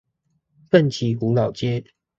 [0.71, 1.83] 奮起湖老街